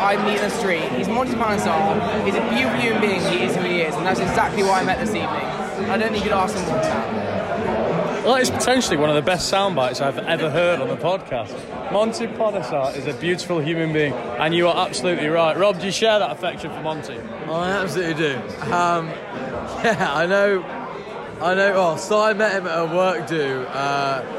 I 0.00 0.16
meet 0.24 0.36
in 0.36 0.42
the 0.42 0.50
street. 0.50 0.88
He's 0.92 1.08
Monty 1.08 1.32
Panesar. 1.32 2.24
He's 2.24 2.34
a 2.34 2.48
beautiful 2.48 2.80
human 2.80 3.00
being. 3.00 3.20
He 3.20 3.44
is 3.44 3.56
who 3.56 3.62
he 3.62 3.80
is, 3.80 3.94
and 3.94 4.06
that's 4.06 4.20
exactly 4.20 4.62
why 4.62 4.80
I 4.80 4.84
met 4.84 4.98
this 4.98 5.10
evening. 5.10 5.28
I 5.90 5.98
don't 5.98 6.12
think 6.12 6.24
you 6.24 6.30
could 6.30 6.38
ask 6.38 6.54
him 6.56 6.64
more 6.66 6.80
than 6.80 6.82
that. 6.82 8.24
Well, 8.24 8.34
it's 8.36 8.50
potentially 8.50 8.96
one 8.96 9.08
of 9.08 9.14
the 9.14 9.22
best 9.22 9.48
sound 9.48 9.76
bites 9.76 10.00
I've 10.00 10.18
ever 10.18 10.50
heard 10.50 10.80
on 10.80 10.88
the 10.88 10.96
podcast. 10.96 11.54
Monty 11.92 12.26
Panesar 12.26 12.96
is 12.96 13.06
a 13.06 13.14
beautiful 13.14 13.60
human 13.60 13.92
being, 13.92 14.12
and 14.12 14.52
you 14.52 14.66
are 14.66 14.86
absolutely 14.86 15.28
right. 15.28 15.56
Rob, 15.56 15.78
do 15.78 15.86
you 15.86 15.92
share 15.92 16.18
that 16.18 16.32
affection 16.32 16.72
for 16.72 16.82
Monty? 16.82 17.18
I 17.48 17.70
absolutely 17.70 18.14
do. 18.14 18.36
Um, 18.72 19.06
yeah, 19.84 20.12
I 20.12 20.26
know. 20.26 20.62
I 21.40 21.54
know. 21.54 21.72
Well, 21.72 21.98
so 21.98 22.20
I 22.20 22.32
met 22.32 22.52
him 22.52 22.66
at 22.66 22.78
a 22.78 22.86
work 22.86 23.28
do 23.28 23.62
uh, 23.62 24.35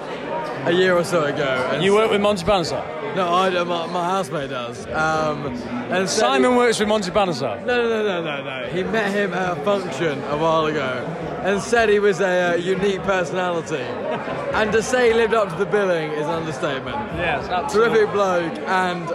a 0.68 0.72
year 0.72 0.96
or 0.98 1.04
so 1.04 1.24
ago. 1.24 1.70
And 1.72 1.84
You 1.84 1.94
work 1.94 2.12
with 2.12 2.22
Monty 2.22 2.44
Panesar? 2.44 3.16
No, 3.16 3.34
I 3.34 3.50
don't. 3.50 3.68
My, 3.68 3.88
my 3.88 4.04
housemate 4.04 4.50
does. 4.50 4.86
Um, 4.88 5.48
and 5.48 6.08
said 6.08 6.20
Simon 6.20 6.52
he- 6.52 6.58
works 6.58 6.80
with 6.80 6.88
Monty 6.88 7.10
Panesar. 7.10 7.66
No, 7.66 7.82
no, 7.82 7.90
no, 7.90 8.04
no, 8.04 8.24
no, 8.24 8.44
no. 8.44 8.68
He 8.70 8.84
met 8.84 9.12
him 9.12 9.34
at 9.34 9.58
a 9.58 9.62
function 9.64 10.22
a 10.26 10.38
while 10.38 10.66
ago, 10.66 11.06
and 11.44 11.62
said 11.62 11.90
he 11.90 12.00
was 12.00 12.20
a 12.20 12.54
uh, 12.54 12.56
unique 12.58 13.02
personality. 13.04 13.76
and 14.58 14.72
to 14.72 14.84
say 14.84 15.08
he 15.10 15.14
lived 15.14 15.34
up 15.34 15.50
to 15.50 15.56
the 15.56 15.66
billing 15.66 16.12
is 16.12 16.26
an 16.26 16.34
understatement. 16.34 16.96
Yes, 17.16 17.48
absolutely. 17.48 17.96
Terrific 17.98 18.14
bloke, 18.14 18.58
and 18.68 19.10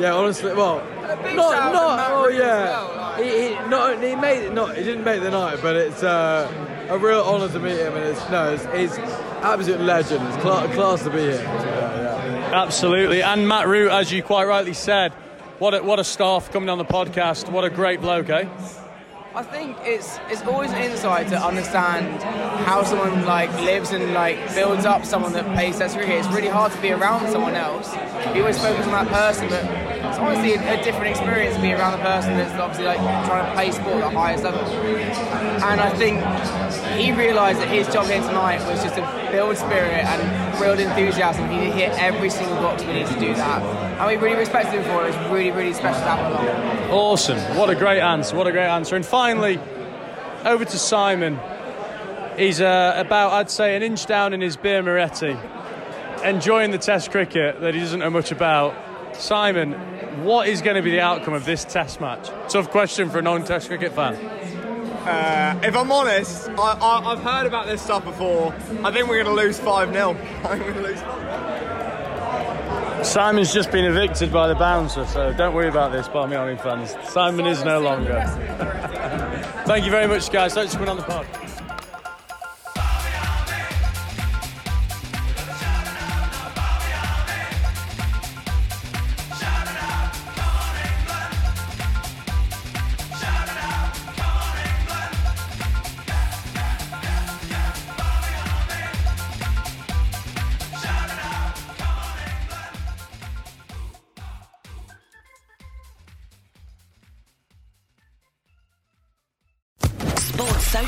yeah, 0.00 0.12
honestly, 0.12 0.52
well, 0.52 0.80
big 1.22 1.36
not, 1.36 1.52
shout 1.52 1.62
out 1.62 1.68
to 1.70 1.76
not, 1.76 2.10
oh 2.10 2.28
yeah, 2.28 2.64
well, 2.64 3.14
he, 3.22 3.48
he, 3.48 3.54
not, 3.70 4.02
he 4.02 4.14
made 4.16 4.44
it, 4.44 4.52
not, 4.52 4.76
he 4.76 4.84
didn't 4.84 5.04
make 5.04 5.22
the 5.22 5.30
night, 5.30 5.60
but 5.62 5.76
it's 5.76 6.02
uh, 6.02 6.50
a 6.90 6.98
real 6.98 7.22
honour 7.22 7.48
to 7.48 7.58
meet 7.58 7.78
him, 7.78 7.94
and 7.94 8.04
it's 8.04 8.30
no, 8.30 8.52
it's, 8.52 8.64
he's 8.76 8.98
absolute 9.42 9.80
legend. 9.80 10.26
It's 10.28 10.36
cla- 10.38 10.68
class 10.74 11.02
to 11.04 11.10
be 11.10 11.20
here. 11.20 11.32
Yeah, 11.42 12.02
yeah. 12.42 12.62
Absolutely. 12.62 13.22
And 13.22 13.48
Matt 13.48 13.66
Root, 13.66 13.90
as 13.90 14.12
you 14.12 14.22
quite 14.22 14.44
rightly 14.46 14.74
said, 14.74 15.12
what 15.58 15.74
a, 15.74 15.82
what 15.82 15.98
a 15.98 16.04
staff 16.04 16.52
coming 16.52 16.68
on 16.68 16.78
the 16.78 16.84
podcast. 16.84 17.50
What 17.50 17.64
a 17.64 17.70
great 17.70 18.00
bloke, 18.00 18.28
eh? 18.28 18.48
I 19.34 19.42
think 19.42 19.76
it's 19.82 20.18
it's 20.30 20.40
always 20.44 20.72
an 20.72 20.82
insight 20.82 21.28
to 21.28 21.38
understand 21.38 22.22
how 22.64 22.82
someone 22.84 23.26
like 23.26 23.52
lives 23.60 23.92
and 23.92 24.14
like 24.14 24.38
builds 24.54 24.86
up 24.86 25.04
someone 25.04 25.34
that 25.34 25.44
plays 25.52 25.76
Test 25.76 25.94
cricket. 25.96 26.24
It's 26.24 26.28
really 26.28 26.48
hard 26.48 26.72
to 26.72 26.80
be 26.80 26.90
around 26.90 27.30
someone 27.30 27.54
else. 27.54 27.94
You 28.34 28.40
always 28.40 28.58
focus 28.58 28.86
on 28.86 28.92
that 28.92 29.08
person, 29.08 29.48
but 29.50 29.62
it's 30.16 30.24
honestly 30.24 30.54
a, 30.54 30.80
a 30.80 30.82
different 30.82 31.08
experience 31.08 31.56
to 31.56 31.60
be 31.60 31.72
around 31.72 31.92
a 31.92 32.02
person 32.02 32.38
that's 32.38 32.58
obviously 32.58 32.86
like 32.86 32.98
trying 33.26 33.44
to 33.44 33.52
play 33.52 33.70
sport 33.70 34.02
at 34.02 34.10
the 34.10 34.18
highest 34.18 34.44
level. 34.44 34.60
And 34.60 35.80
I 35.80 35.90
think 35.94 36.24
he 36.98 37.12
realised 37.12 37.60
that 37.60 37.68
his 37.68 37.86
job 37.88 38.06
here 38.06 38.22
tonight 38.22 38.66
was 38.66 38.82
just 38.82 38.94
to 38.94 39.28
build 39.30 39.58
spirit 39.58 40.04
and 40.04 40.58
build 40.58 40.80
enthusiasm. 40.80 41.50
He 41.50 41.70
hit 41.70 41.90
every 42.00 42.30
single 42.30 42.56
box 42.56 42.82
we 42.84 42.94
need 42.94 43.06
to 43.08 43.20
do 43.20 43.34
that. 43.34 43.62
And 43.62 44.06
we 44.06 44.16
really 44.16 44.38
respected 44.38 44.80
him 44.80 44.84
for 44.84 45.04
it. 45.04 45.14
It 45.14 45.18
was 45.18 45.30
really, 45.30 45.50
really 45.50 45.74
special 45.74 46.00
to 46.00 46.08
have 46.08 46.18
him 46.18 46.32
along. 46.32 46.90
Awesome. 46.90 47.38
What 47.56 47.68
a 47.68 47.74
great 47.74 48.00
answer. 48.00 48.36
What 48.36 48.46
a 48.46 48.52
great 48.52 48.68
answer. 48.68 48.96
And 48.96 49.04
finally, 49.04 49.60
over 50.46 50.64
to 50.64 50.78
Simon. 50.78 51.38
He's 52.38 52.60
uh, 52.60 52.94
about, 52.96 53.32
I'd 53.32 53.50
say, 53.50 53.76
an 53.76 53.82
inch 53.82 54.06
down 54.06 54.32
in 54.34 54.40
his 54.42 54.56
beer 54.56 54.82
Moretti, 54.82 55.36
enjoying 56.22 56.70
the 56.70 56.78
Test 56.78 57.10
cricket 57.10 57.60
that 57.60 57.74
he 57.74 57.80
doesn't 57.80 58.00
know 58.00 58.10
much 58.10 58.30
about. 58.30 58.85
Simon, 59.18 59.72
what 60.24 60.48
is 60.48 60.62
going 60.62 60.76
to 60.76 60.82
be 60.82 60.90
the 60.90 61.00
outcome 61.00 61.34
of 61.34 61.44
this 61.44 61.64
Test 61.64 62.00
match? 62.00 62.28
Tough 62.48 62.70
question 62.70 63.10
for 63.10 63.18
a 63.18 63.22
non 63.22 63.44
Test 63.44 63.68
cricket 63.68 63.92
fan. 63.92 64.14
Uh, 64.14 65.60
if 65.62 65.76
I'm 65.76 65.92
honest, 65.92 66.48
I, 66.50 66.54
I, 66.54 67.12
I've 67.12 67.22
heard 67.22 67.46
about 67.46 67.66
this 67.66 67.80
stuff 67.80 68.04
before. 68.04 68.52
I 68.82 68.90
think 68.90 69.08
we're 69.08 69.22
going 69.22 69.36
to 69.36 69.42
lose 69.42 69.58
5 69.58 69.92
0. 69.92 70.10
I 70.10 70.48
think 70.48 70.62
going 70.62 70.74
to 70.74 70.82
lose 70.82 71.00
5 71.00 73.06
Simon's 73.06 73.54
just 73.54 73.70
been 73.70 73.84
evicted 73.84 74.32
by 74.32 74.48
the 74.48 74.56
bouncer, 74.56 75.06
so 75.06 75.32
don't 75.32 75.54
worry 75.54 75.68
about 75.68 75.92
this, 75.92 76.08
Barmy 76.08 76.34
Army 76.34 76.56
fans. 76.56 76.96
Simon 77.08 77.46
is 77.46 77.62
no 77.62 77.80
longer. 77.80 78.24
Thank 79.66 79.84
you 79.84 79.92
very 79.92 80.08
much, 80.08 80.32
guys. 80.32 80.54
Thanks 80.54 80.72
for 80.72 80.84
coming 80.84 80.90
on 80.90 80.96
the 80.96 81.04
pod. 81.04 81.26